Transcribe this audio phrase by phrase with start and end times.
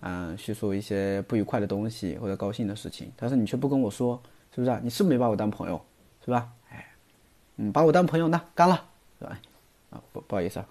[0.00, 4.20] 嗯，叙述一些不愉快的东西或者高兴的事情，但是你却不跟我说，
[4.54, 4.80] 是不是啊？
[4.82, 5.80] 你是不是没把我当朋友，
[6.24, 6.52] 是吧？
[6.70, 6.86] 哎，
[7.56, 8.84] 嗯，把我当朋友呢，干了，
[9.18, 9.38] 是吧？
[9.90, 10.66] 啊，不不好意思啊，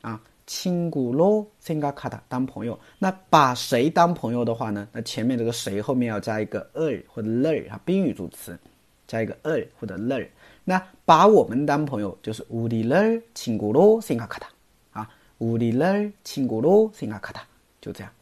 [0.02, 0.20] 啊。
[0.48, 2.78] 亲古喽，생각하 다， 当朋友。
[2.98, 4.86] 那把谁当朋友的话呢？
[4.92, 8.58] 那前面这个谁后面要加一个을或者를啊，宾语助词，
[9.06, 10.28] 加一个을或者를。
[10.64, 14.48] 那把我们当朋友就是우리를친구로생각하 다，
[14.92, 15.08] 啊，
[15.38, 17.42] 우리를친구로생각하 다，
[17.80, 18.12] 就这样，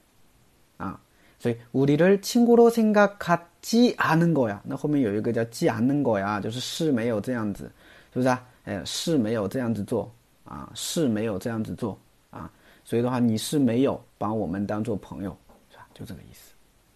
[0.77, 1.01] 啊，
[1.39, 7.65] 所以우리를친구로생각하지않은거 야， 那后面有一个叫지않는거呀，就是是没有这样子，
[8.13, 8.45] 是不是啊？
[8.65, 10.13] 哎，是没有这样子做
[10.45, 11.99] 啊，是没有这样子做。
[12.31, 12.51] 啊，
[12.85, 15.37] 所以的话，你是没有把我们当做朋友，
[15.71, 15.87] 是吧？
[15.95, 16.53] 就这个意思。